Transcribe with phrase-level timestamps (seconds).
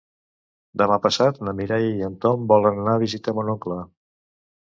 [0.81, 3.79] Demà passat na Mireia i en Tom volen anar a visitar mon oncle.